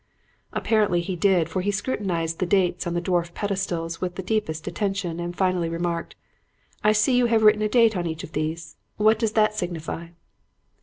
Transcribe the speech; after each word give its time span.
"Apparently 0.51 0.99
he 1.01 1.15
did, 1.15 1.47
for 1.47 1.61
he 1.61 1.69
scrutinized 1.69 2.39
the 2.39 2.47
dates 2.47 2.87
on 2.87 2.95
the 2.95 3.01
dwarf 3.03 3.35
pedestals 3.35 4.01
with 4.01 4.15
the 4.15 4.23
deepest 4.23 4.65
attention 4.67 5.19
and 5.19 5.37
finally 5.37 5.69
remarked, 5.69 6.15
'I 6.83 6.91
see 6.93 7.15
you 7.15 7.27
have 7.27 7.43
written 7.43 7.61
a 7.61 7.69
date 7.69 7.95
on 7.95 8.07
each 8.07 8.23
of 8.23 8.31
these. 8.31 8.77
What 8.97 9.19
does 9.19 9.33
that 9.33 9.53
signify?' 9.53 10.07